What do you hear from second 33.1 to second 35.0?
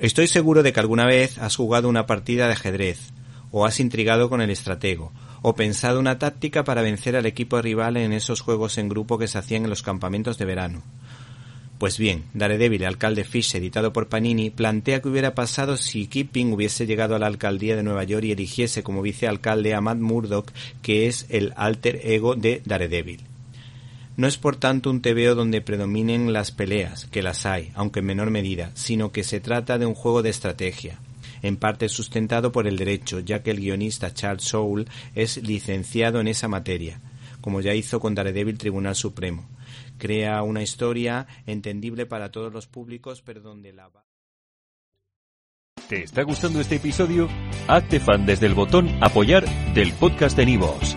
ya que el guionista Charles Soule